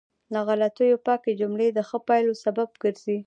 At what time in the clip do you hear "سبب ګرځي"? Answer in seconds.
2.43-3.17